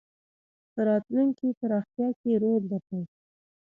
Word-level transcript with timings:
په 0.73 0.79
راتلونکې 0.89 1.47
پراختیا 1.59 2.09
کې 2.19 2.31
رول 2.41 2.63
درلود. 2.71 3.09